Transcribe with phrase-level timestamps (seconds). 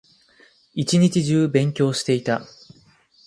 [0.73, 2.47] 一日中勉強していた